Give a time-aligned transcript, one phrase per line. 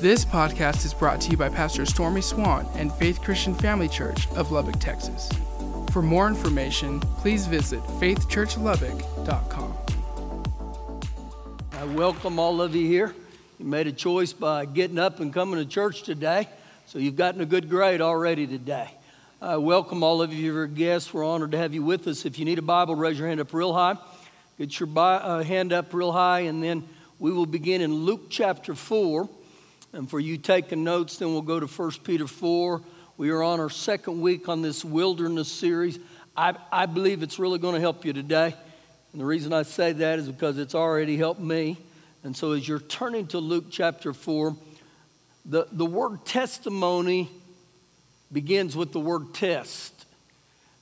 [0.00, 4.28] This podcast is brought to you by Pastor Stormy Swann and Faith Christian Family Church
[4.36, 5.28] of Lubbock, Texas.
[5.90, 9.74] For more information, please visit faithchurchlubbock.com.
[11.72, 13.12] I welcome all of you here.
[13.58, 16.48] You made a choice by getting up and coming to church today,
[16.86, 18.88] so you've gotten a good grade already today.
[19.42, 21.12] I welcome all of you, your guests.
[21.12, 22.24] We're honored to have you with us.
[22.24, 23.96] If you need a Bible, raise your hand up real high.
[24.58, 26.88] Get your bi- uh, hand up real high, and then
[27.18, 29.28] we will begin in Luke chapter 4.
[29.92, 32.82] And for you taking notes, then we'll go to 1 Peter 4.
[33.16, 35.98] We are on our second week on this wilderness series.
[36.36, 38.54] I, I believe it's really going to help you today.
[39.12, 41.78] And the reason I say that is because it's already helped me.
[42.22, 44.54] And so as you're turning to Luke chapter 4,
[45.46, 47.30] the, the word testimony
[48.30, 50.04] begins with the word test.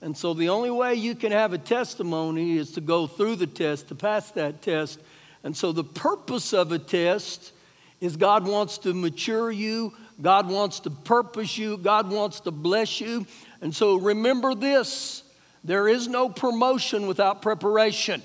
[0.03, 3.47] And so the only way you can have a testimony is to go through the
[3.47, 4.99] test, to pass that test.
[5.45, 7.53] And so the purpose of a test
[8.01, 13.01] is God wants to mature you, God wants to purpose you, God wants to bless
[13.01, 13.27] you.
[13.61, 15.23] And so remember this
[15.65, 18.23] there is no promotion without preparation.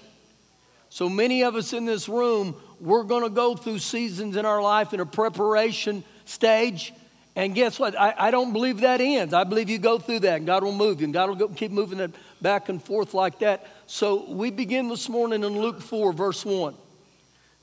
[0.89, 4.61] So many of us in this room, we're going to go through seasons in our
[4.61, 6.93] life in a preparation stage.
[7.35, 7.97] And guess what?
[7.97, 9.33] I, I, don't believe that ends.
[9.33, 11.47] I believe you go through that and God will move you and God will go,
[11.47, 13.65] keep moving it back and forth like that.
[13.87, 16.75] So we begin this morning in Luke 4, verse 1.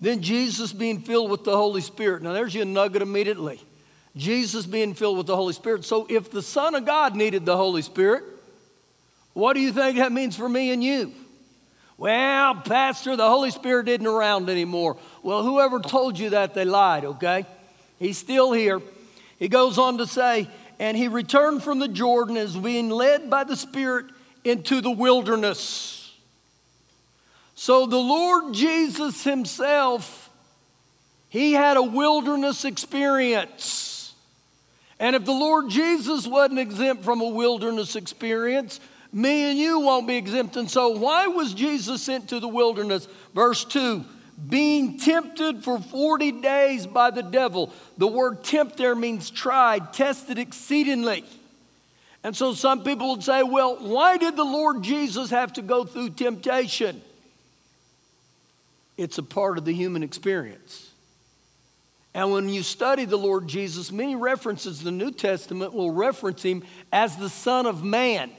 [0.01, 2.23] Then Jesus being filled with the Holy Spirit.
[2.23, 3.61] Now there's your nugget immediately.
[4.17, 5.85] Jesus being filled with the Holy Spirit.
[5.85, 8.25] So if the Son of God needed the Holy Spirit,
[9.33, 11.13] what do you think that means for me and you?
[11.97, 14.97] Well, Pastor, the Holy Spirit isn't around anymore.
[15.23, 17.45] Well, whoever told you that, they lied, okay?
[17.99, 18.81] He's still here.
[19.39, 23.43] He goes on to say, and he returned from the Jordan as being led by
[23.43, 24.07] the Spirit
[24.45, 25.98] into the wilderness.
[27.61, 30.31] So the Lord Jesus himself,
[31.29, 34.15] he had a wilderness experience.
[35.01, 38.79] And if the Lord Jesus wasn't exempt from a wilderness experience,
[39.13, 40.55] me and you won't be exempt.
[40.55, 43.09] And so, why was Jesus sent to the wilderness?
[43.35, 44.05] Verse 2
[44.49, 47.73] being tempted for 40 days by the devil.
[47.97, 51.25] The word tempt there means tried, tested exceedingly.
[52.23, 55.85] And so, some people would say, well, why did the Lord Jesus have to go
[55.85, 57.03] through temptation?
[58.99, 60.91] It's a part of the human experience.
[62.13, 66.43] And when you study the Lord Jesus, many references in the New Testament will reference
[66.43, 68.31] him as the Son of Man.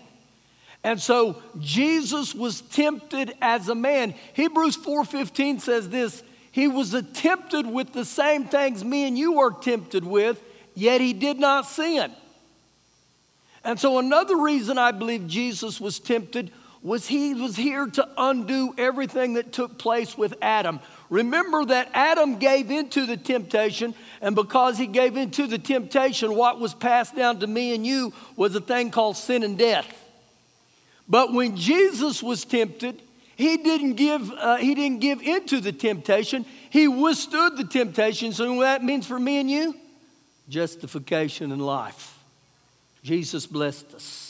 [0.83, 4.13] And so Jesus was tempted as a man.
[4.33, 9.51] Hebrews 4:15 says this, he was tempted with the same things me and you are
[9.51, 10.41] tempted with,
[10.75, 12.11] yet he did not sin.
[13.63, 18.73] And so another reason I believe Jesus was tempted was he was here to undo
[18.77, 20.79] everything that took place with Adam.
[21.09, 26.59] Remember that Adam gave into the temptation, and because he gave into the temptation, what
[26.59, 29.87] was passed down to me and you was a thing called sin and death.
[31.07, 33.01] But when Jesus was tempted,
[33.35, 36.45] he didn't give, uh, he didn't give into the temptation.
[36.69, 38.31] He withstood the temptation.
[38.31, 39.75] So what that means for me and you?
[40.47, 42.19] Justification in life.
[43.01, 44.28] Jesus blessed us.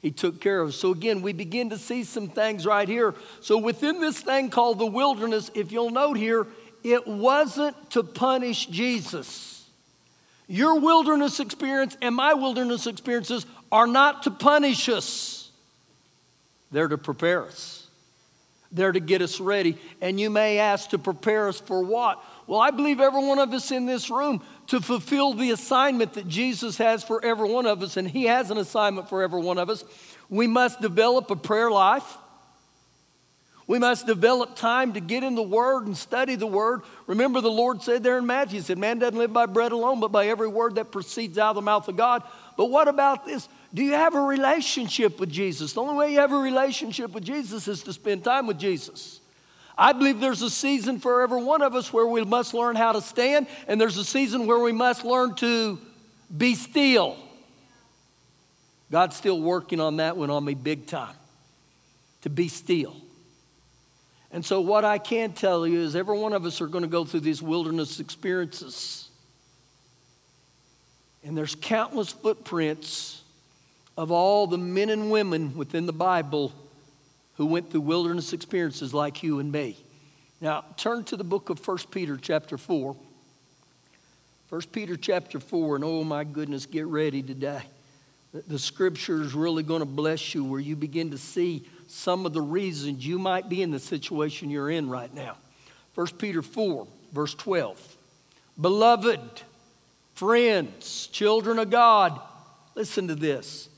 [0.00, 0.74] He took care of.
[0.74, 3.14] So again, we begin to see some things right here.
[3.40, 6.46] So within this thing called the wilderness, if you'll note here,
[6.82, 9.68] it wasn't to punish Jesus.
[10.46, 15.50] Your wilderness experience and my wilderness experiences are not to punish us.
[16.72, 17.86] They're to prepare us,
[18.72, 19.76] they're to get us ready.
[20.00, 22.24] And you may ask to prepare us for what?
[22.46, 26.28] Well, I believe every one of us in this room to fulfill the assignment that
[26.28, 29.58] Jesus has for every one of us, and He has an assignment for every one
[29.58, 29.82] of us.
[30.28, 32.06] We must develop a prayer life.
[33.66, 36.82] We must develop time to get in the Word and study the Word.
[37.08, 39.98] Remember, the Lord said there in Matthew, He said, Man doesn't live by bread alone,
[39.98, 42.22] but by every word that proceeds out of the mouth of God.
[42.56, 43.48] But what about this?
[43.74, 45.72] Do you have a relationship with Jesus?
[45.72, 49.19] The only way you have a relationship with Jesus is to spend time with Jesus.
[49.80, 52.92] I believe there's a season for every one of us where we must learn how
[52.92, 55.78] to stand, and there's a season where we must learn to
[56.36, 57.16] be still.
[58.92, 61.14] God's still working on that one on me big time.
[62.22, 62.94] To be still.
[64.30, 66.88] And so, what I can tell you is every one of us are going to
[66.88, 69.08] go through these wilderness experiences.
[71.24, 73.22] And there's countless footprints
[73.96, 76.52] of all the men and women within the Bible
[77.40, 79.74] who went through wilderness experiences like you and me.
[80.42, 82.94] Now, turn to the book of 1 Peter, chapter 4.
[84.50, 87.62] 1 Peter, chapter 4, and oh my goodness, get ready today.
[88.46, 92.34] The scripture is really going to bless you where you begin to see some of
[92.34, 95.38] the reasons you might be in the situation you're in right now.
[95.94, 97.96] 1 Peter 4, verse 12.
[98.60, 99.20] Beloved,
[100.12, 102.20] Friends, children of God,
[102.74, 103.70] listen to this.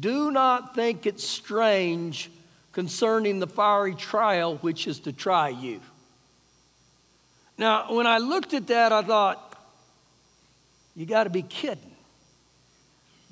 [0.00, 2.28] Do not think it strange
[2.74, 5.80] concerning the fiery trial which is to try you.
[7.56, 9.56] Now, when I looked at that, I thought,
[10.96, 11.94] you got to be kidding.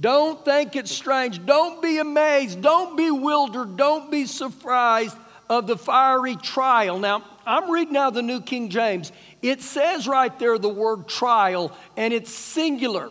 [0.00, 1.44] Don't think it's strange.
[1.44, 2.62] Don't be amazed.
[2.62, 3.76] Don't be bewildered.
[3.76, 5.16] Don't be surprised
[5.50, 6.98] of the fiery trial.
[6.98, 9.12] Now, I'm reading now the New King James.
[9.42, 13.10] It says right there the word trial, and it's singular.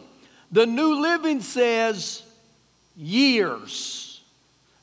[0.51, 2.24] The New Living says
[2.95, 4.11] years.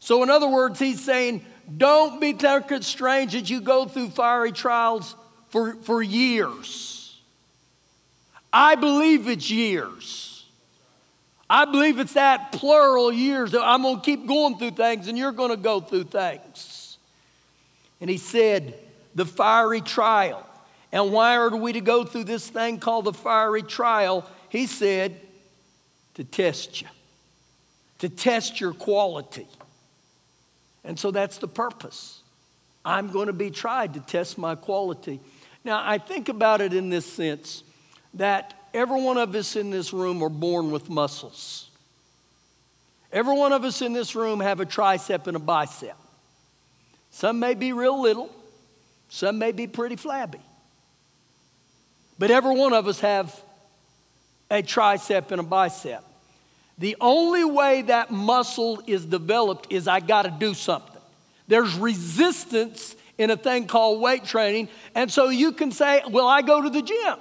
[0.08, 1.44] So, in other words, he's saying,
[1.76, 5.14] don't be thinking strange that you go through fiery trials
[5.50, 7.20] for, for years.
[8.50, 10.46] I believe it's years.
[11.50, 15.19] I believe it's that plural years that I'm going to keep going through things and
[15.19, 16.96] you're going to go through things.
[18.00, 18.78] And he said,
[19.14, 20.49] the fiery trial.
[20.90, 24.26] And why are we to go through this thing called the fiery trial?
[24.49, 25.20] He said,
[26.14, 26.88] to test you,
[27.99, 29.46] to test your quality.
[30.85, 32.23] And so that's the purpose.
[32.85, 35.21] I'm going to be tried to test my quality.
[35.65, 37.63] Now, I think about it in this sense
[38.15, 41.71] that every one of us in this room are born with muscles.
[43.13, 45.97] Every one of us in this room have a tricep and a bicep.
[47.11, 48.31] Some may be real little,
[49.09, 50.41] some may be pretty flabby.
[52.19, 53.39] But every one of us have
[54.51, 56.05] a tricep and a bicep.
[56.79, 61.01] The only way that muscle is developed is I got to do something.
[61.49, 64.69] There's resistance in a thing called weight training.
[64.95, 67.17] And so you can say, Well, I go to the gym.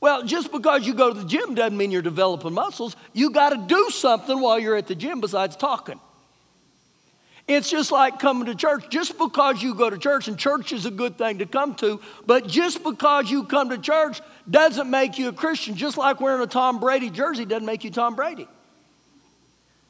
[0.00, 2.96] Well, just because you go to the gym doesn't mean you're developing muscles.
[3.12, 6.00] You got to do something while you're at the gym besides talking.
[7.46, 8.88] It's just like coming to church.
[8.88, 12.00] Just because you go to church, and church is a good thing to come to,
[12.26, 14.20] but just because you come to church
[14.50, 15.76] doesn't make you a Christian.
[15.76, 18.48] Just like wearing a Tom Brady jersey doesn't make you Tom Brady.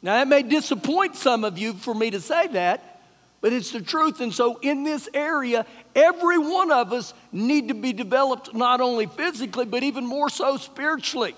[0.03, 3.01] Now, that may disappoint some of you for me to say that,
[3.41, 4.21] but it's the truth.
[4.21, 5.65] And so, in this area,
[5.95, 10.57] every one of us need to be developed not only physically, but even more so
[10.57, 11.37] spiritually.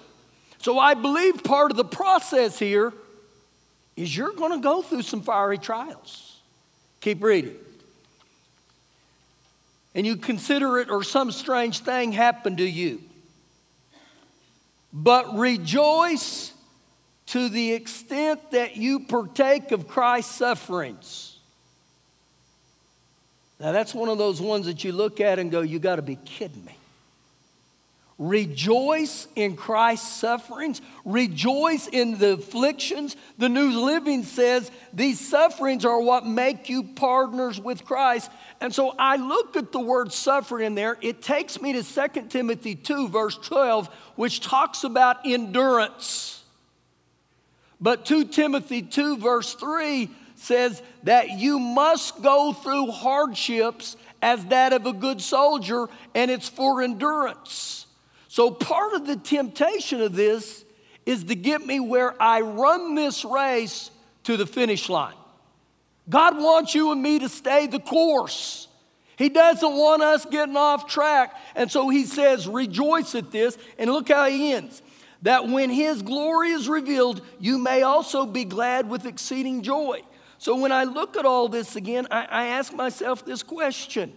[0.58, 2.94] So, I believe part of the process here
[3.96, 6.40] is you're going to go through some fiery trials.
[7.00, 7.56] Keep reading.
[9.94, 13.02] And you consider it or some strange thing happened to you.
[14.92, 16.53] But rejoice
[17.26, 21.38] to the extent that you partake of Christ's sufferings.
[23.60, 26.02] Now, that's one of those ones that you look at and go, You got to
[26.02, 26.76] be kidding me.
[28.18, 30.80] Rejoice in Christ's sufferings.
[31.04, 33.16] Rejoice in the afflictions.
[33.38, 38.30] The New Living says these sufferings are what make you partners with Christ.
[38.60, 40.96] And so I look at the word suffering in there.
[41.00, 46.43] It takes me to 2 Timothy 2, verse 12, which talks about endurance.
[47.84, 54.72] But 2 Timothy 2, verse 3 says that you must go through hardships as that
[54.72, 57.86] of a good soldier, and it's for endurance.
[58.28, 60.64] So, part of the temptation of this
[61.04, 63.90] is to get me where I run this race
[64.22, 65.16] to the finish line.
[66.08, 68.66] God wants you and me to stay the course.
[69.18, 71.34] He doesn't want us getting off track.
[71.54, 73.58] And so he says, rejoice at this.
[73.78, 74.80] And look how he ends
[75.24, 80.02] that when his glory is revealed, you may also be glad with exceeding joy.
[80.36, 84.12] So when I look at all this again, I, I ask myself this question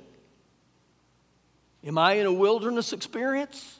[1.84, 3.80] Am I in a wilderness experience?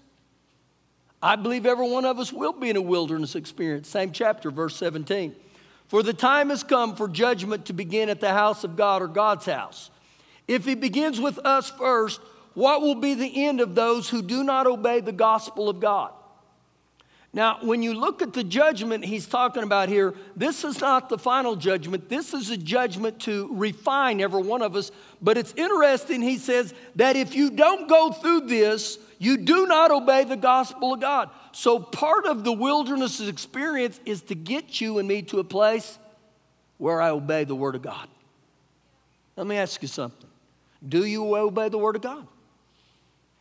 [1.22, 3.90] I believe every one of us will be in a wilderness experience.
[3.90, 5.36] Same chapter, verse 17.
[5.88, 9.08] For the time has come for judgment to begin at the house of God or
[9.08, 9.90] God's house.
[10.48, 12.22] If he begins with us first,
[12.54, 16.14] what will be the end of those who do not obey the gospel of God?
[17.34, 21.18] Now, when you look at the judgment he's talking about here, this is not the
[21.18, 22.10] final judgment.
[22.10, 24.92] This is a judgment to refine every one of us.
[25.22, 29.92] But it's interesting, he says, that if you don't go through this, you do not
[29.92, 31.30] obey the gospel of God.
[31.52, 35.98] So, part of the wilderness experience is to get you and me to a place
[36.78, 38.08] where I obey the Word of God.
[39.36, 40.30] Let me ask you something
[40.88, 42.28] Do you obey the Word of God?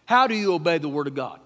[0.06, 1.40] How do you obey the Word of God?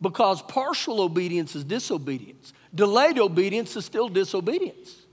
[0.00, 5.06] Because partial obedience is disobedience, delayed obedience is still disobedience.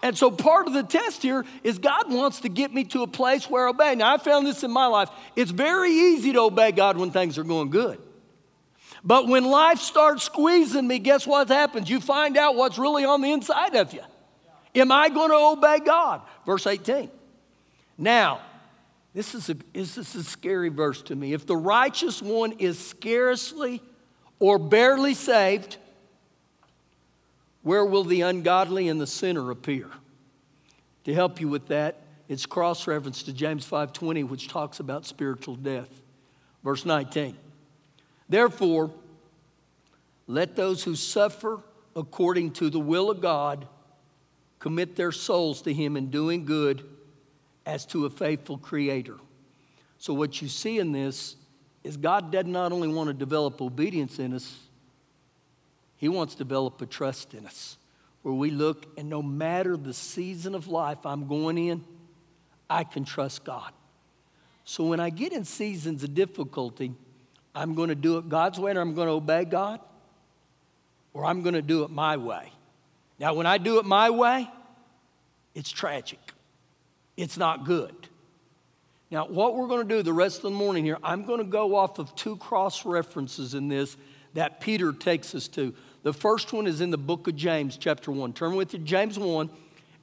[0.00, 3.08] And so part of the test here is God wants to get me to a
[3.08, 3.94] place where I obey.
[3.96, 5.10] Now, I found this in my life.
[5.34, 8.00] It's very easy to obey God when things are going good.
[9.02, 11.90] But when life starts squeezing me, guess what happens?
[11.90, 14.02] You find out what's really on the inside of you.
[14.74, 16.22] Am I going to obey God?
[16.46, 17.10] Verse 18.
[17.96, 18.40] Now,
[19.14, 21.32] this is, a, this is a scary verse to me.
[21.32, 23.82] If the righteous one is scarcely
[24.38, 25.76] or barely saved,
[27.62, 29.90] Where will the ungodly and the sinner appear?
[31.04, 35.56] To help you with that, it's cross reference to James 5:20 which talks about spiritual
[35.56, 36.02] death.
[36.62, 37.36] Verse 19.
[38.28, 38.92] Therefore,
[40.26, 41.60] let those who suffer
[41.96, 43.66] according to the will of God
[44.58, 46.88] commit their souls to him in doing good
[47.64, 49.16] as to a faithful creator.
[49.98, 51.36] So what you see in this
[51.84, 54.58] is God does not only want to develop obedience in us,
[55.96, 57.76] he wants to develop a trust in us
[58.22, 61.84] where we look and no matter the season of life I'm going in,
[62.68, 63.72] I can trust God.
[64.64, 66.92] So when I get in seasons of difficulty,
[67.54, 69.80] I'm going to do it God's way and I'm going to obey God,
[71.14, 72.52] or I'm going to do it my way.
[73.18, 74.48] Now, when I do it my way,
[75.54, 76.20] it's tragic.
[77.16, 77.94] It's not good.
[79.10, 81.44] Now, what we're going to do the rest of the morning here, I'm going to
[81.44, 83.96] go off of two cross references in this
[84.34, 85.74] that Peter takes us to.
[86.02, 88.34] The first one is in the book of James, chapter 1.
[88.34, 89.48] Turn with you James 1,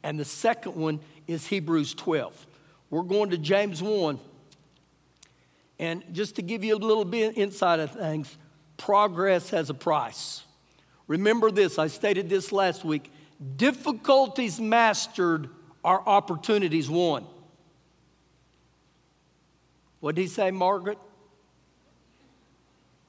[0.04, 2.48] and the second one is Hebrews 12.
[2.90, 4.20] We're going to James 1.
[5.78, 8.36] And just to give you a little bit insight of things,
[8.78, 10.44] progress has a price.
[11.08, 13.12] Remember this, I stated this last week.
[13.56, 15.50] Difficulties mastered
[15.84, 17.26] are opportunities won.
[20.00, 20.98] What did he say, Margaret?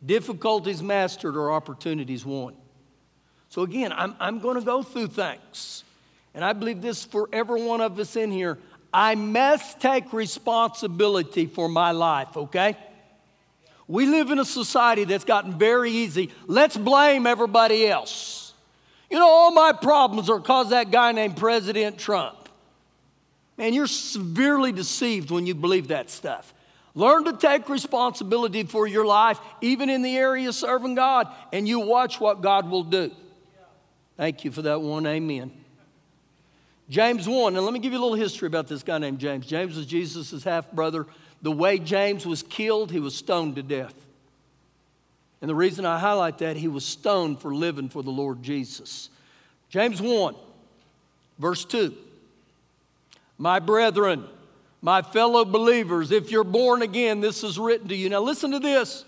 [0.05, 2.55] Difficulties mastered or opportunities won.
[3.49, 5.85] So, again, I'm, I'm going to go through things.
[6.35, 8.59] And I believe this for every one of us in here.
[8.93, 12.77] I must take responsibility for my life, okay?
[13.89, 16.31] We live in a society that's gotten very easy.
[16.47, 18.53] Let's blame everybody else.
[19.11, 22.49] You know, all my problems are because that guy named President Trump.
[23.57, 26.53] Man, you're severely deceived when you believe that stuff.
[26.97, 31.69] Learn to take responsibility for your life, even in the area of serving God, and
[31.69, 33.13] you watch what God will do.
[34.17, 35.07] Thank you for that one.
[35.07, 35.53] Amen.
[36.89, 39.45] James 1, and let me give you a little history about this guy named James.
[39.45, 41.07] James was Jesus' half brother.
[41.43, 43.95] The way James was killed, he was stoned to death.
[45.43, 49.11] And the reason I highlight that, he was stoned for living for the Lord Jesus.
[49.69, 50.35] James 1,
[51.39, 51.95] verse 2.
[53.37, 54.25] My brethren,
[54.83, 58.09] my fellow believers, if you're born again, this is written to you.
[58.09, 59.05] Now, listen to this.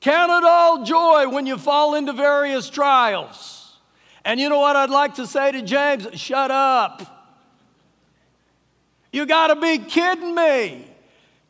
[0.00, 3.76] Count it all joy when you fall into various trials.
[4.24, 6.06] And you know what I'd like to say to James?
[6.14, 7.18] Shut up.
[9.12, 10.86] You got to be kidding me.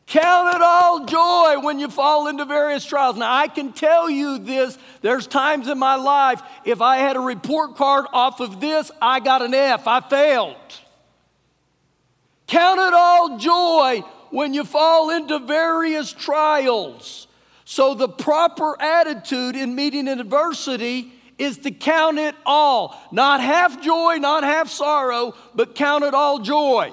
[0.07, 3.15] Count it all joy when you fall into various trials.
[3.15, 7.19] Now, I can tell you this there's times in my life, if I had a
[7.19, 9.85] report card off of this, I got an F.
[9.85, 10.55] I failed.
[12.49, 17.27] Count it all joy when you fall into various trials.
[17.63, 22.99] So, the proper attitude in meeting adversity is to count it all.
[23.11, 26.91] Not half joy, not half sorrow, but count it all joy.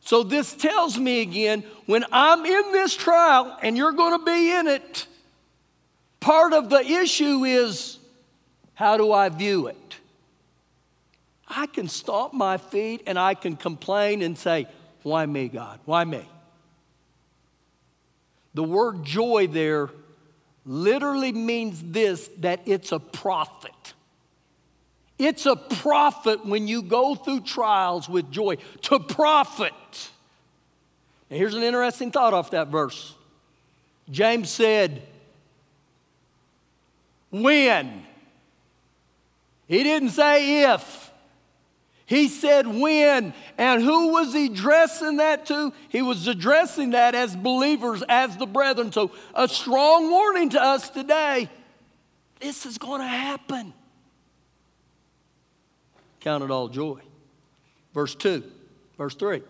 [0.00, 4.52] So, this tells me again when I'm in this trial and you're going to be
[4.52, 5.06] in it,
[6.20, 7.98] part of the issue is
[8.74, 9.99] how do I view it?
[11.50, 14.66] I can stomp my feet and I can complain and say,
[15.02, 15.80] Why me, God?
[15.84, 16.26] Why me?
[18.54, 19.90] The word joy there
[20.64, 23.94] literally means this that it's a profit.
[25.18, 29.72] It's a profit when you go through trials with joy, to profit.
[31.30, 33.14] Now, here's an interesting thought off that verse.
[34.10, 35.02] James said,
[37.30, 38.06] When?
[39.68, 41.09] He didn't say if.
[42.10, 43.32] He said when.
[43.56, 45.72] And who was he addressing that to?
[45.90, 48.90] He was addressing that as believers, as the brethren.
[48.90, 51.48] So, a strong warning to us today
[52.40, 53.72] this is going to happen.
[56.18, 56.98] Count it all joy.
[57.94, 58.42] Verse 2,
[58.98, 59.42] verse 3.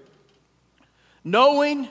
[1.24, 1.88] Knowing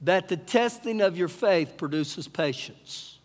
[0.00, 3.20] that the testing of your faith produces patience.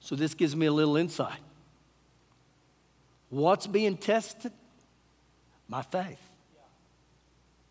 [0.00, 1.40] So, this gives me a little insight.
[3.28, 4.52] What's being tested?
[5.70, 6.20] My faith.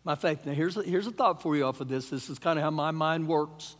[0.02, 0.46] My faith.
[0.46, 2.08] Now, here's a, here's a thought for you off of this.
[2.08, 3.76] This is kind of how my mind works.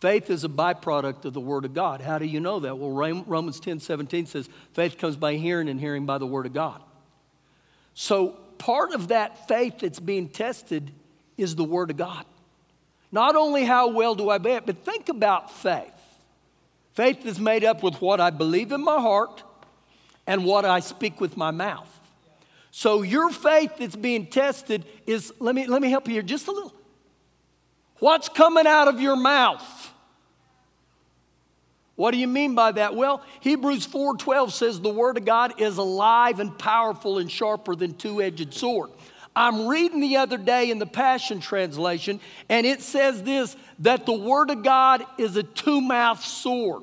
[0.00, 2.00] Faith is a byproduct of the Word of God.
[2.00, 2.78] How do you know that?
[2.78, 6.52] Well, Romans 10 17 says, faith comes by hearing, and hearing by the Word of
[6.52, 6.80] God.
[7.94, 10.92] So, part of that faith that's being tested
[11.36, 12.24] is the Word of God.
[13.10, 15.90] Not only how well do I bear it, but think about faith.
[16.94, 19.42] Faith is made up with what I believe in my heart
[20.26, 21.95] and what I speak with my mouth.
[22.76, 26.46] So your faith that's being tested is, let me, let me help you here just
[26.46, 26.74] a little.
[28.00, 29.94] What's coming out of your mouth?
[31.94, 32.94] What do you mean by that?
[32.94, 37.94] Well, Hebrews 4:12 says the word of God is alive and powerful and sharper than
[37.94, 38.90] two-edged sword.
[39.34, 44.12] I'm reading the other day in the Passion Translation, and it says this that the
[44.12, 46.82] Word of God is a two mouthed sword.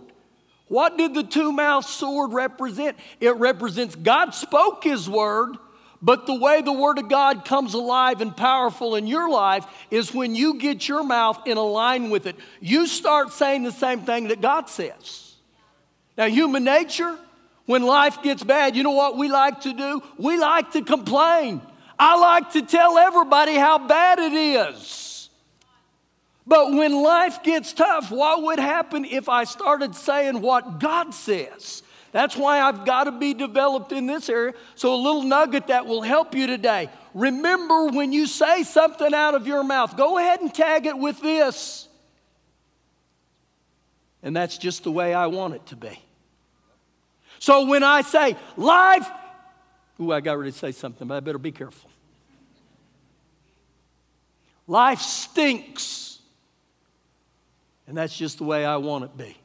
[0.69, 2.97] What did the two mouthed sword represent?
[3.19, 5.57] It represents God spoke His Word,
[6.03, 10.13] but the way the Word of God comes alive and powerful in your life is
[10.13, 12.35] when you get your mouth in line with it.
[12.59, 15.35] You start saying the same thing that God says.
[16.17, 17.17] Now, human nature,
[17.67, 20.03] when life gets bad, you know what we like to do?
[20.17, 21.61] We like to complain.
[21.97, 25.29] I like to tell everybody how bad it is.
[26.45, 31.82] But when life gets tough, what would happen if I started saying what God says?
[32.13, 34.53] That's why I've got to be developed in this area.
[34.75, 36.89] So, a little nugget that will help you today.
[37.15, 41.19] Remember when you say something out of your mouth, go ahead and tag it with
[41.21, 41.87] this.
[44.21, 45.99] And that's just the way I want it to be.
[47.39, 49.09] So, when I say life,
[49.99, 51.89] ooh, I got ready to say something, but I better be careful.
[54.67, 56.19] Life stinks.
[57.87, 59.37] And that's just the way I want it to be.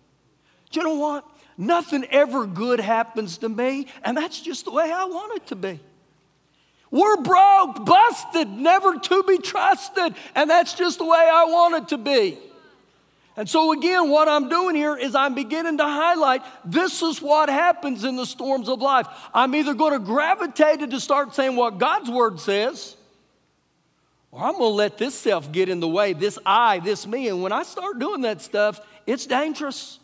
[0.70, 1.25] Do you know what?
[1.60, 5.56] Nothing ever good happens to me, and that's just the way I want it to
[5.56, 5.80] be.
[6.92, 11.88] We're broke, busted, never to be trusted, and that's just the way I want it
[11.88, 12.38] to be.
[13.36, 17.48] And so, again, what I'm doing here is I'm beginning to highlight this is what
[17.48, 19.06] happens in the storms of life.
[19.34, 22.96] I'm either going to gravitate to start saying what God's word says,
[24.30, 27.28] or I'm going to let this self get in the way, this I, this me.
[27.28, 29.98] And when I start doing that stuff, it's dangerous.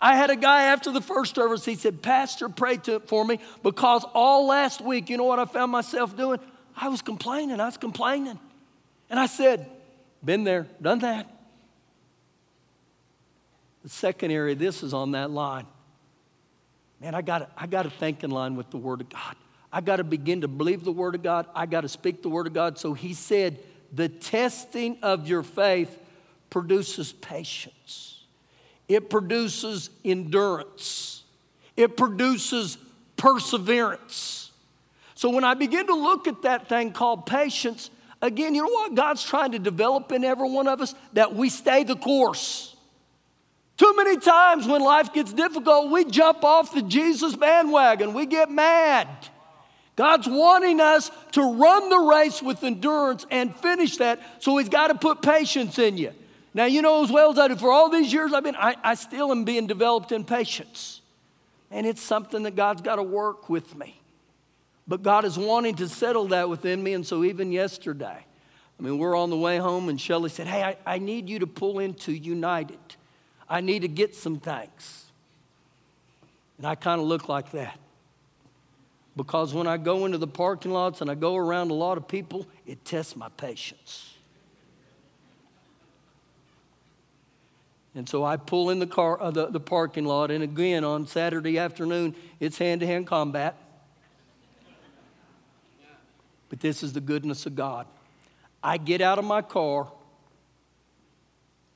[0.00, 3.40] I had a guy after the first service, he said, Pastor, pray to, for me
[3.62, 6.38] because all last week, you know what I found myself doing?
[6.76, 8.38] I was complaining, I was complaining.
[9.10, 9.68] And I said,
[10.24, 11.28] Been there, done that.
[13.82, 15.66] The second area, this is on that line.
[17.00, 19.36] Man, I got I got to think in line with the Word of God.
[19.72, 21.46] I got to begin to believe the Word of God.
[21.54, 22.78] I got to speak the Word of God.
[22.78, 23.58] So he said,
[23.92, 25.98] The testing of your faith
[26.50, 28.17] produces patience.
[28.88, 31.22] It produces endurance.
[31.76, 32.78] It produces
[33.16, 34.50] perseverance.
[35.14, 37.90] So when I begin to look at that thing called patience,
[38.22, 40.94] again, you know what God's trying to develop in every one of us?
[41.12, 42.76] That we stay the course.
[43.76, 48.12] Too many times when life gets difficult, we jump off the Jesus bandwagon.
[48.12, 49.08] We get mad.
[49.94, 54.88] God's wanting us to run the race with endurance and finish that, so He's got
[54.88, 56.12] to put patience in you.
[56.58, 58.74] Now, you know as well as I do, for all these years I've been, I,
[58.82, 61.02] I still am being developed in patience.
[61.70, 64.00] And it's something that God's got to work with me.
[64.88, 66.94] But God is wanting to settle that within me.
[66.94, 68.26] And so even yesterday,
[68.76, 71.38] I mean, we're on the way home, and Shelly said, Hey, I, I need you
[71.38, 72.80] to pull into United.
[73.48, 75.12] I need to get some things.
[76.56, 77.78] And I kind of look like that.
[79.16, 82.08] Because when I go into the parking lots and I go around a lot of
[82.08, 84.07] people, it tests my patience.
[87.94, 91.06] And so I pull in the car, uh, the, the parking lot, and again on
[91.06, 93.56] Saturday afternoon, it's hand to hand combat.
[96.48, 97.86] But this is the goodness of God.
[98.62, 99.90] I get out of my car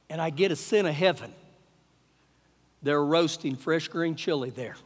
[0.08, 1.32] and I get a scent of heaven.
[2.82, 4.76] They're roasting fresh green chili there.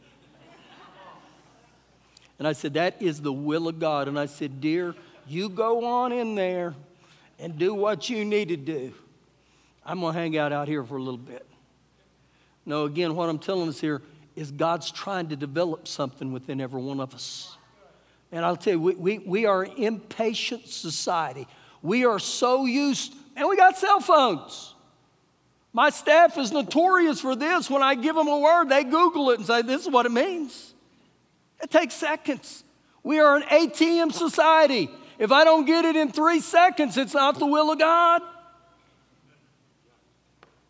[2.39, 4.07] And I said, That is the will of God.
[4.07, 4.93] And I said, Dear,
[5.27, 6.75] you go on in there
[7.39, 8.93] and do what you need to do.
[9.87, 11.45] I'm going to hang out out here for a little bit.
[12.65, 14.01] No, again, what I'm telling us here
[14.35, 17.55] is God's trying to develop something within every one of us.
[18.29, 21.47] And I'll tell you, we, we, we are an impatient society.
[21.81, 24.73] We are so used, and we got cell phones.
[25.71, 27.69] My staff is notorious for this.
[27.69, 30.11] When I give them a word, they Google it and say, This is what it
[30.11, 30.73] means.
[31.63, 32.65] It takes seconds.
[33.03, 34.89] We are an ATM society.
[35.17, 38.21] If I don't get it in three seconds, it's not the will of God.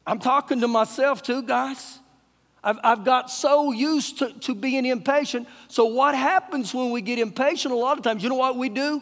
[0.08, 2.00] I'm talking to myself too, guys.
[2.64, 5.48] I've, I've got so used to, to being impatient.
[5.68, 8.24] So, what happens when we get impatient a lot of times?
[8.24, 9.02] You know what we do?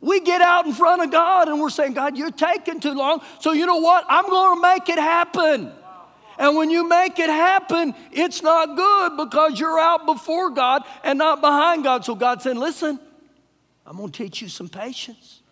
[0.00, 3.20] We get out in front of God and we're saying, God, you're taking too long.
[3.40, 4.06] So, you know what?
[4.08, 5.72] I'm going to make it happen.
[6.38, 11.18] And when you make it happen, it's not good because you're out before God and
[11.18, 12.04] not behind God.
[12.04, 12.98] So, God said, Listen,
[13.86, 15.42] I'm going to teach you some patience.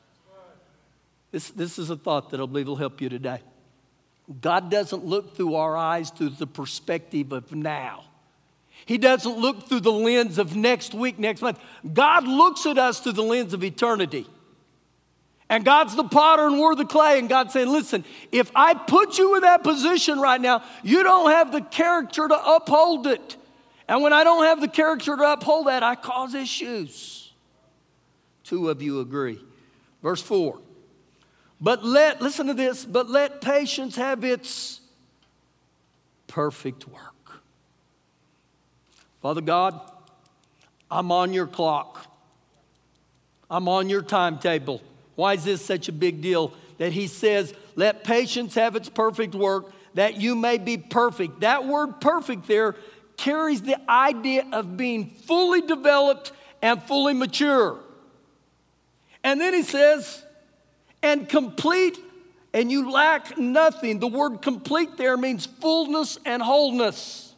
[1.31, 3.41] This, this is a thought that I believe will help you today.
[4.41, 8.05] God doesn't look through our eyes through the perspective of now.
[8.87, 11.59] He doesn't look through the lens of next week, next month.
[11.93, 14.27] God looks at us through the lens of eternity.
[15.49, 17.19] And God's the potter and we're the clay.
[17.19, 21.31] And God's saying, listen, if I put you in that position right now, you don't
[21.31, 23.37] have the character to uphold it.
[23.89, 27.33] And when I don't have the character to uphold that, I cause issues.
[28.43, 29.41] Two of you agree.
[30.03, 30.59] Verse 4.
[31.61, 34.81] But let, listen to this, but let patience have its
[36.27, 37.43] perfect work.
[39.23, 39.81] Father God,
[40.91, 42.07] I'm on your clock.
[43.51, 44.83] I'm on your timetable.
[45.15, 46.53] Why is this such a big deal?
[46.79, 51.41] That he says, let patience have its perfect work, that you may be perfect.
[51.41, 52.75] That word perfect there
[53.17, 57.79] carries the idea of being fully developed and fully mature.
[59.23, 60.23] And then he says,
[61.05, 61.99] and complete,
[62.55, 64.01] and you lack nothing.
[64.01, 67.35] The word complete there means fullness and wholeness.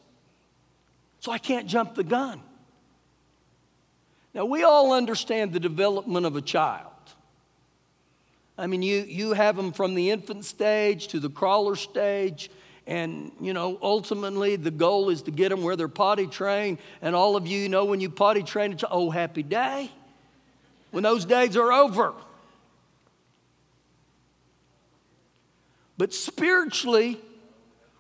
[1.19, 2.41] So I can't jump the gun.
[4.33, 6.93] Now, we all understand the development of a child.
[8.57, 12.51] I mean, you, you have them from the infant stage to the crawler stage,
[12.87, 16.79] and, you know, ultimately the goal is to get them where they're potty trained.
[17.03, 19.91] And all of you know when you potty train, it's, oh, happy day.
[20.93, 22.15] When those days are over.
[25.99, 27.21] But spiritually,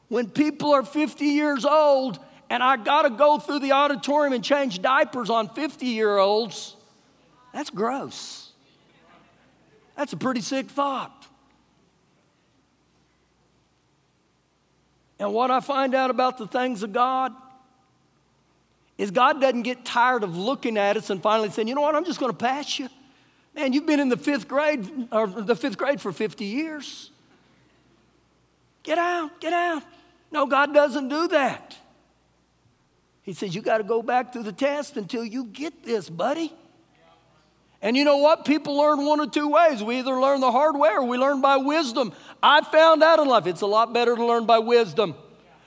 [0.09, 4.45] when people are 50 years old, and I got to go through the auditorium and
[4.45, 6.77] change diapers on 50 year olds,
[7.53, 8.53] that's gross.
[9.97, 11.27] That's a pretty sick thought.
[15.19, 17.33] And what I find out about the things of God
[18.99, 21.95] is God doesn't get tired of looking at us and finally saying, you know what,
[21.95, 22.89] I'm just going to pass you.
[23.55, 27.11] Man, you've been in the fifth grade or the fifth grade for 50 years.
[28.87, 29.83] Get out, get out.
[30.31, 31.77] No, God doesn't do that.
[33.23, 36.53] He says, You got to go back through the test until you get this, buddy.
[37.83, 38.45] And you know what?
[38.45, 39.83] People learn one of two ways.
[39.83, 42.13] We either learn the hard way or we learn by wisdom.
[42.41, 45.17] I found out in life it's a lot better to learn by wisdom.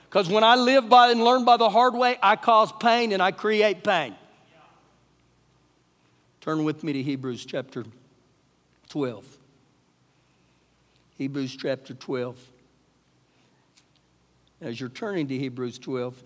[0.10, 3.22] Because when I live by and learn by the hard way, I cause pain and
[3.22, 4.16] I create pain.
[6.40, 7.84] Turn with me to Hebrews chapter
[8.88, 9.26] 12.
[11.18, 12.38] Hebrews chapter 12.
[14.62, 16.22] As you're turning to Hebrews 12,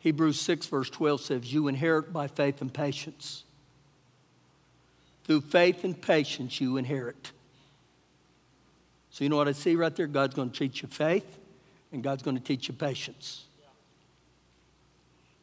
[0.00, 3.44] Hebrews 6, verse 12 says, You inherit by faith and patience.
[5.24, 7.32] Through faith and patience, you inherit.
[9.10, 10.06] So, you know what I see right there?
[10.06, 11.38] God's going to teach you faith,
[11.92, 13.44] and God's going to teach you patience.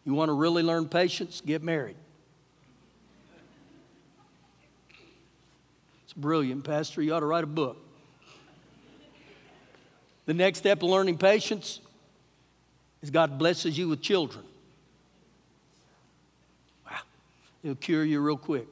[0.04, 1.42] You want to really learn patience?
[1.46, 1.98] Get married.
[6.04, 7.02] It's brilliant, Pastor.
[7.02, 7.87] You ought to write a book.
[10.28, 11.80] The next step of learning patience
[13.02, 14.44] is God blesses you with children.
[16.86, 16.98] Wow.
[17.64, 18.68] It'll cure you real quick.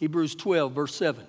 [0.00, 1.24] Hebrews 12, verse 7.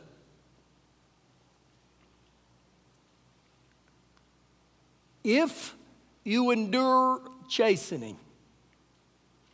[5.24, 5.76] If
[6.24, 8.18] you endure chastening,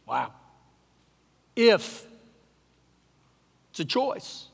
[0.08, 0.32] wow.
[1.54, 2.06] If,
[3.72, 4.48] it's a choice.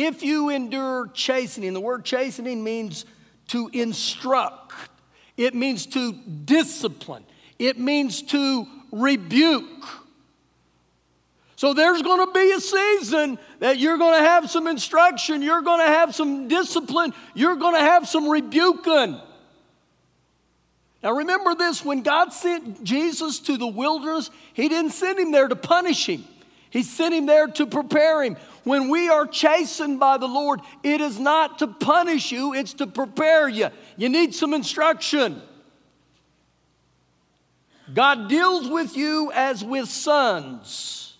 [0.00, 3.04] If you endure chastening, the word chastening means
[3.48, 4.72] to instruct,
[5.36, 7.24] it means to discipline,
[7.58, 9.88] it means to rebuke.
[11.56, 15.62] So there's going to be a season that you're going to have some instruction, you're
[15.62, 19.20] going to have some discipline, you're going to have some rebuking.
[21.02, 25.48] Now remember this when God sent Jesus to the wilderness, He didn't send him there
[25.48, 26.22] to punish him,
[26.70, 28.36] He sent him there to prepare him.
[28.68, 32.86] When we are chastened by the Lord, it is not to punish you, it's to
[32.86, 33.70] prepare you.
[33.96, 35.40] You need some instruction.
[37.94, 41.16] God deals with you as with sons.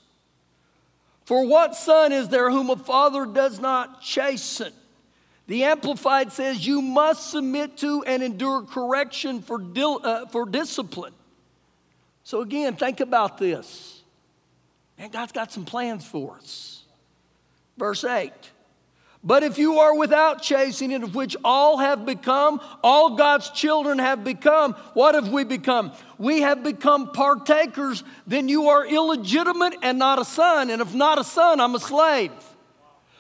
[1.25, 4.75] For what son is there whom a father does not chasten?
[5.47, 11.15] The Amplified says you must submit to and endure correction for, dil, uh, for discipline.
[12.25, 14.03] So, again, think about this.
[14.99, 16.78] And God's got some plans for us.
[17.79, 18.33] Verse 8.
[19.25, 24.23] But if you are without chastening, of which all have become, all God's children have
[24.23, 25.93] become, what have we become?
[26.19, 30.71] We have become partakers, then you are illegitimate and not a son.
[30.71, 32.31] And if not a son, I'm a slave.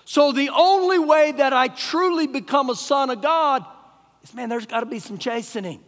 [0.04, 3.64] So the only way that I truly become a son of God
[4.22, 5.80] is man, there's got to be some chastening.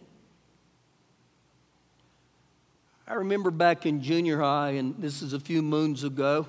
[3.07, 6.47] I remember back in junior high, and this is a few moons ago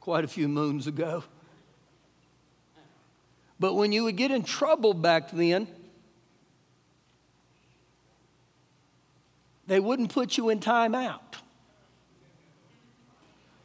[0.00, 1.22] quite a few moons ago.
[3.60, 5.68] But when you would get in trouble back then,
[9.66, 11.20] they wouldn't put you in timeout.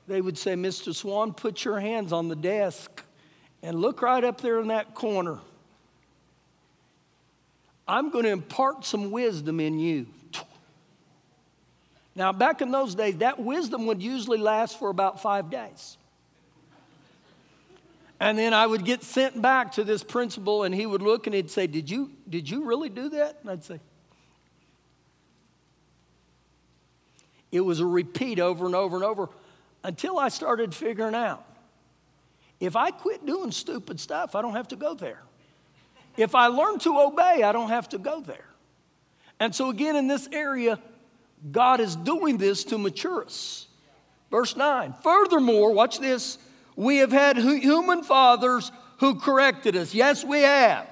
[0.07, 0.93] they would say, Mr.
[0.93, 3.03] Swann, put your hands on the desk
[3.63, 5.39] and look right up there in that corner.
[7.87, 10.07] I'm going to impart some wisdom in you.
[12.15, 15.97] Now, back in those days, that wisdom would usually last for about five days.
[18.19, 21.35] And then I would get sent back to this principal, and he would look and
[21.35, 23.39] he'd say, Did you, did you really do that?
[23.41, 23.79] And I'd say,
[27.51, 29.29] It was a repeat over and over and over
[29.83, 31.45] until I started figuring out
[32.59, 35.21] if I quit doing stupid stuff, I don't have to go there.
[36.17, 38.47] If I learn to obey, I don't have to go there.
[39.39, 40.79] And so, again, in this area,
[41.51, 43.67] God is doing this to mature us.
[44.31, 44.93] Verse 9.
[45.03, 46.37] Furthermore, watch this.
[46.75, 49.93] We have had human fathers who corrected us.
[49.93, 50.87] Yes, we have.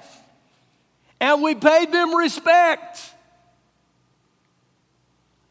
[1.20, 3.00] And we paid them respect.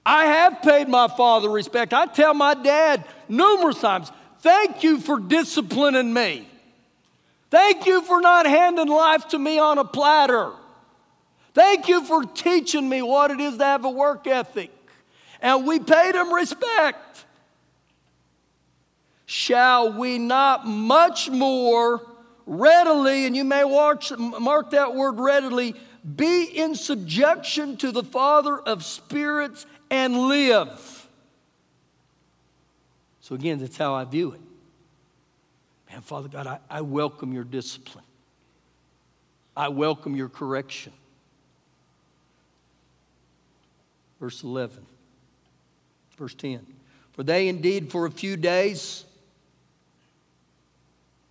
[0.05, 1.93] I have paid my father respect.
[1.93, 6.47] I tell my dad numerous times, thank you for disciplining me.
[7.49, 10.51] Thank you for not handing life to me on a platter.
[11.53, 14.71] Thank you for teaching me what it is to have a work ethic.
[15.39, 17.12] And we paid him respect.
[19.25, 22.01] Shall we not much more
[22.45, 25.75] readily, and you may watch, mark that word readily,
[26.15, 31.07] be in subjection to the Father of spirits and live.
[33.21, 34.41] So, again, that's how I view it.
[35.89, 38.03] Man, Father God, I, I welcome your discipline,
[39.55, 40.91] I welcome your correction.
[44.19, 44.85] Verse 11,
[46.17, 46.65] verse 10.
[47.11, 49.03] For they indeed, for a few days,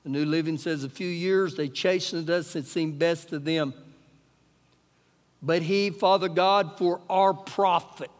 [0.05, 3.75] the New Living says, a few years, they chastened us, it seemed best to them.
[5.43, 8.11] But He, Father God, for our profit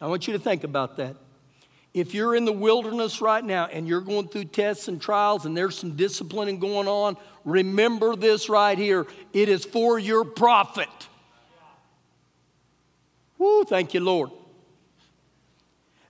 [0.00, 1.16] I want you to think about that.
[1.92, 5.56] If you're in the wilderness right now and you're going through tests and trials and
[5.56, 9.06] there's some disciplining going on, remember this right here.
[9.32, 10.88] It is for your profit.
[13.38, 14.30] Woo, thank you, Lord.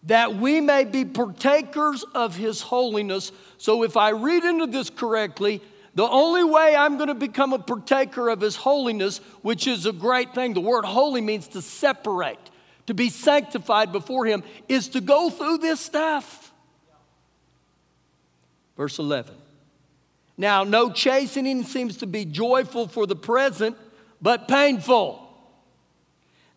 [0.04, 3.32] That we may be partakers of His holiness.
[3.58, 5.60] So if I read into this correctly,
[5.94, 9.92] the only way I'm going to become a partaker of His holiness, which is a
[9.92, 12.38] great thing, the word holy means to separate
[12.90, 16.52] to be sanctified before Him is to go through this stuff.
[18.76, 19.36] Verse 11.
[20.36, 23.76] Now, no chastening seems to be joyful for the present,
[24.20, 25.29] but painful.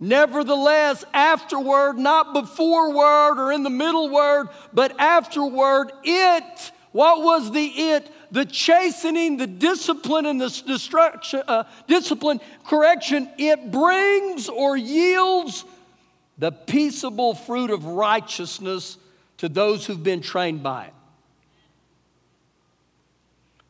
[0.03, 7.53] Nevertheless, afterward, not before word or in the middle word, but afterward, it, what was
[7.53, 8.11] the it?
[8.29, 15.63] The chastening, the discipline, and the destruction, uh, discipline, correction, it brings or yields
[16.37, 18.97] the peaceable fruit of righteousness
[19.37, 20.93] to those who've been trained by it.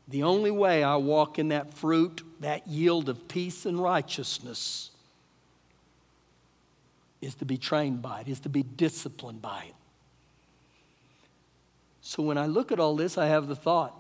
[0.08, 4.90] The only way I walk in that fruit, that yield of peace and righteousness,
[7.24, 9.76] is to be trained by it, is to be disciplined by it.
[12.02, 14.00] So when I look at all this, I have the thought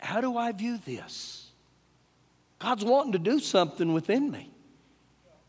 [0.00, 1.50] how do I view this?
[2.60, 4.48] God's wanting to do something within me.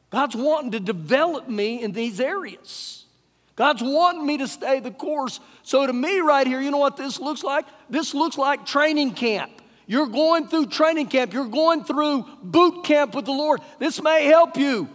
[0.10, 3.06] God's wanting to develop me in these areas.
[3.56, 5.40] God's wanting me to stay the course.
[5.64, 7.66] So, to me, right here, you know what this looks like?
[7.90, 9.52] This looks like training camp.
[9.86, 13.60] You're going through training camp, you're going through boot camp with the Lord.
[13.80, 14.90] This may help you.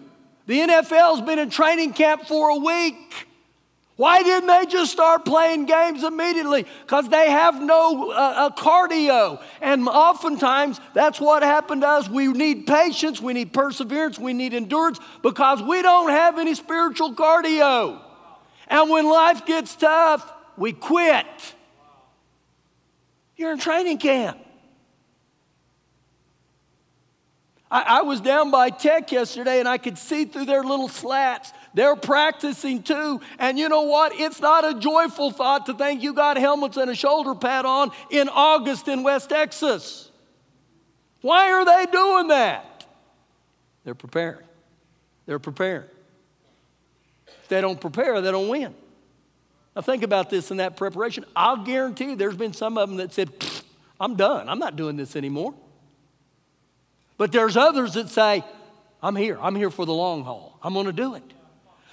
[0.46, 3.28] The NFL's been in training camp for a week.
[3.96, 6.66] Why didn't they just start playing games immediately?
[6.82, 9.40] Because they have no uh, cardio.
[9.60, 12.08] And oftentimes, that's what happened to us.
[12.08, 17.14] We need patience, we need perseverance, we need endurance because we don't have any spiritual
[17.14, 18.00] cardio.
[18.66, 21.26] And when life gets tough, we quit.
[23.36, 24.38] You're in training camp.
[27.74, 31.52] I, I was down by Tech yesterday and I could see through their little slats
[31.74, 33.20] they're practicing too.
[33.36, 34.12] And you know what?
[34.14, 37.90] It's not a joyful thought to think you got helmets and a shoulder pad on
[38.10, 40.08] in August in West Texas.
[41.20, 42.86] Why are they doing that?
[43.82, 44.44] They're preparing.
[45.26, 45.88] They're preparing.
[47.26, 48.72] If they don't prepare, they don't win.
[49.74, 51.24] Now, think about this in that preparation.
[51.34, 53.30] I'll guarantee there's been some of them that said,
[53.98, 54.48] I'm done.
[54.48, 55.54] I'm not doing this anymore.
[57.16, 58.44] But there's others that say,
[59.02, 59.38] I'm here.
[59.40, 60.58] I'm here for the long haul.
[60.62, 61.22] I'm going to do it.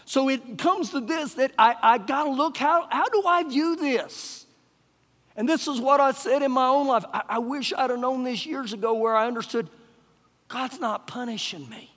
[0.05, 3.43] So it comes to this that I, I got to look how, how do I
[3.43, 4.45] view this?
[5.35, 7.05] And this is what I said in my own life.
[7.13, 9.69] I, I wish I'd have known this years ago where I understood
[10.47, 11.91] God's not punishing me.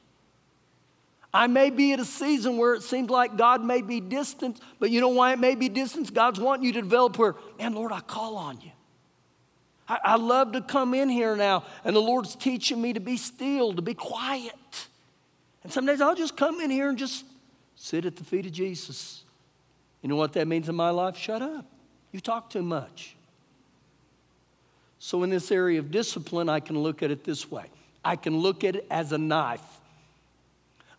[1.33, 4.91] I may be at a season where it seems like God may be distant, but
[4.91, 6.15] you know why it may be distant?
[6.15, 8.71] God's wanting you to develop where, man, Lord, I call on you.
[9.89, 13.17] I, I love to come in here now, and the Lord's teaching me to be
[13.17, 14.89] still, to be quiet.
[15.63, 17.25] And some days I'll just come in here and just
[17.77, 19.25] sit at the feet of Jesus.
[20.03, 21.17] You know what that means in my life?
[21.17, 21.67] Shut up.
[22.13, 23.17] You talk too much.
[24.99, 27.67] So, in this area of discipline, I can look at it this way
[28.05, 29.65] I can look at it as a knife.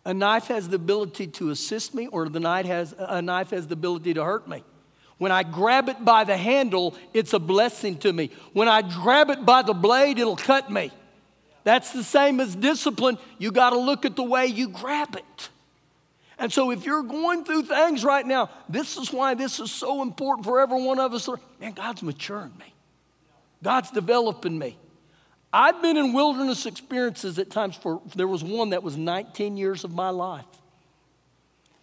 [0.04, 3.66] A knife has the ability to assist me, or the knife has, a knife has
[3.66, 4.62] the ability to hurt me.
[5.18, 8.30] When I grab it by the handle, it's a blessing to me.
[8.52, 10.90] When I grab it by the blade, it'll cut me.
[11.64, 13.18] That's the same as discipline.
[13.38, 15.48] You got to look at the way you grab it.
[16.38, 20.02] And so, if you're going through things right now, this is why this is so
[20.02, 21.28] important for every one of us.
[21.58, 22.74] Man, God's maturing me,
[23.62, 24.76] God's developing me.
[25.50, 29.84] I've been in wilderness experiences at times for, there was one that was 19 years
[29.84, 30.44] of my life.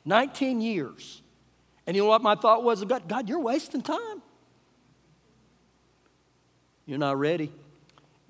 [0.06, 1.22] 19 years.
[1.86, 2.84] And you know what my thought was?
[2.86, 4.22] God, God, you're wasting time.
[6.86, 7.52] You're not ready.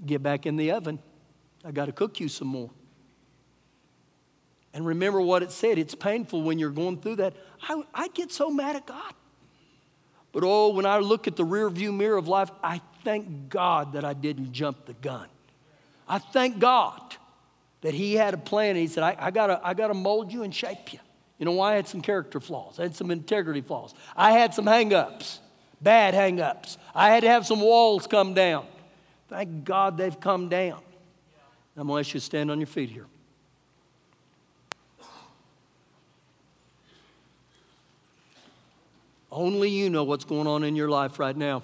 [0.05, 0.99] Get back in the oven.
[1.63, 2.69] I got to cook you some more.
[4.73, 5.77] And remember what it said.
[5.77, 7.35] It's painful when you're going through that.
[7.61, 9.13] I, I get so mad at God.
[10.31, 13.93] But oh, when I look at the rear view mirror of life, I thank God
[13.93, 15.27] that I didn't jump the gun.
[16.07, 17.15] I thank God
[17.81, 18.71] that He had a plan.
[18.71, 20.99] And He said, I, I, gotta, I gotta mold you and shape you.
[21.37, 21.73] You know why?
[21.73, 25.39] I had some character flaws, I had some integrity flaws, I had some hang ups,
[25.81, 26.77] bad hang ups.
[26.95, 28.65] I had to have some walls come down.
[29.27, 30.79] Thank God they've come down.
[31.75, 33.07] I'm going to ask you to stand on your feet here.
[39.31, 41.63] Only you know what's going on in your life right now.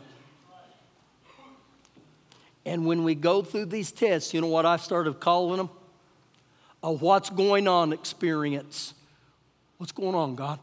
[2.66, 5.70] And when we go through these tests, you know what I started calling them?
[6.82, 8.96] A what's going on experience.
[9.80, 10.60] What's going on, God?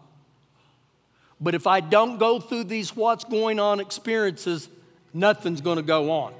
[1.40, 4.68] But if I don't go through these what's going on experiences,
[5.14, 6.35] nothing's going to go on.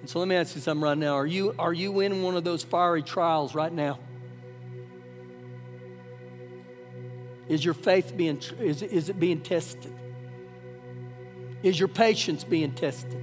[0.00, 1.14] And so let me ask you something right now.
[1.14, 3.98] Are you, are you in one of those fiery trials right now?
[7.46, 9.92] Is your faith being, is, is it being tested?
[11.62, 13.22] Is your patience being tested?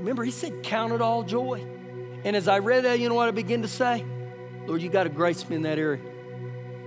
[0.00, 1.64] Remember, he said, Count it all joy.
[2.24, 4.04] And as I read that, you know what I begin to say?
[4.68, 5.98] Lord, you got to grace me in that area.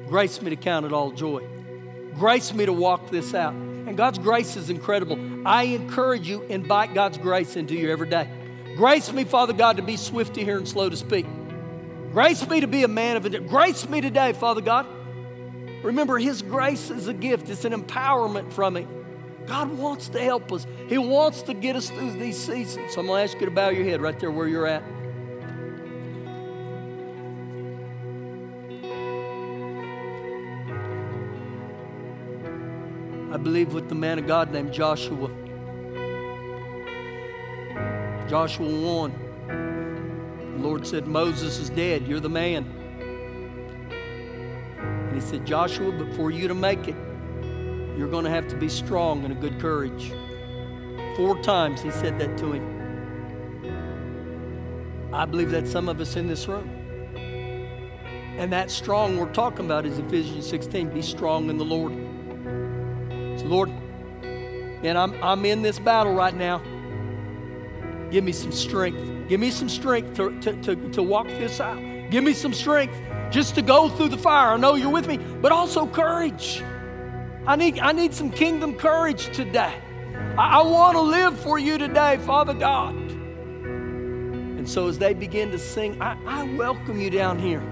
[0.08, 1.44] Grace me to count it all joy.
[2.14, 3.54] Grace me to walk this out.
[3.54, 5.18] And God's grace is incredible.
[5.48, 8.30] I encourage you, invite God's grace into you every day.
[8.76, 11.26] Grace me, Father God, to be swift to hear and slow to speak.
[12.12, 13.48] Grace me to be a man of it.
[13.48, 14.86] Grace me today, Father God.
[15.82, 18.88] Remember, His grace is a gift, it's an empowerment from Him.
[19.48, 20.68] God wants to help us.
[20.88, 22.94] He wants to get us through these seasons.
[22.94, 24.84] So I'm going to ask you to bow your head right there where you're at.
[33.42, 35.30] Believe with the man of God named Joshua.
[38.30, 39.14] Joshua 1.
[40.58, 42.08] The Lord said, Moses is dead.
[42.08, 42.66] You're the man.
[43.90, 46.96] And he said, Joshua, but for you to make it,
[47.98, 50.14] you're going to have to be strong and a good courage.
[51.18, 52.82] Four times he said that to him.
[55.14, 56.70] I believe that some of us in this room.
[58.38, 62.11] And that strong we're talking about is Ephesians 16 be strong in the Lord.
[63.42, 63.70] So, Lord,
[64.84, 66.62] and I'm, I'm in this battle right now.
[68.12, 69.30] Give me some strength.
[69.30, 71.80] Give me some strength to, to, to, to walk this out.
[72.12, 72.94] Give me some strength
[73.32, 74.54] just to go through the fire.
[74.54, 76.64] I know you're with me, but also courage.
[77.48, 79.74] I need, I need some kingdom courage today.
[80.38, 82.94] I, I want to live for you today, Father God.
[82.94, 87.64] And so as they begin to sing, I, I welcome you down here.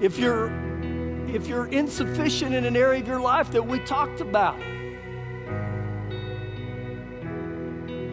[0.00, 0.65] If you're
[1.36, 4.58] if you're insufficient in an area of your life that we talked about,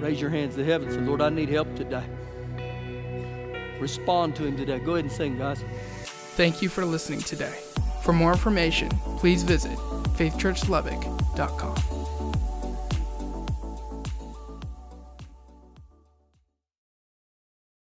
[0.01, 2.03] raise your hands to heaven and say, Lord, I need help today.
[3.79, 4.79] Respond to him today.
[4.79, 5.63] Go ahead and sing, guys.
[6.35, 7.57] Thank you for listening today.
[8.03, 9.77] For more information, please visit
[10.17, 11.92] faithchurchlubbock.com.